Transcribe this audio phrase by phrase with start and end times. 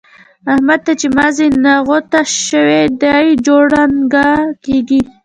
[0.51, 5.01] احمد ته چې مازي نغوته شوي؛ دی جوړنګان کاږي.